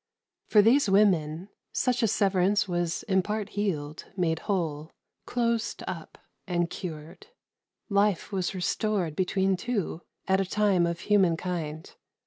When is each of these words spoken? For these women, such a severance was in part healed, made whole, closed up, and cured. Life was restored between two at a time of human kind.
For 0.47 0.63
these 0.63 0.89
women, 0.89 1.49
such 1.73 2.01
a 2.01 2.07
severance 2.07 2.67
was 2.67 3.03
in 3.03 3.21
part 3.21 3.49
healed, 3.49 4.05
made 4.17 4.39
whole, 4.39 4.89
closed 5.27 5.83
up, 5.87 6.17
and 6.47 6.71
cured. 6.71 7.27
Life 7.87 8.31
was 8.31 8.55
restored 8.55 9.15
between 9.15 9.55
two 9.55 10.01
at 10.27 10.41
a 10.41 10.45
time 10.49 10.87
of 10.87 11.01
human 11.01 11.37
kind. 11.37 11.87